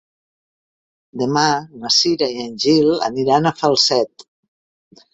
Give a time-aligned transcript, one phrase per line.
[1.23, 1.43] Demà
[1.85, 4.31] na Cira i en Gil aniran a Falset.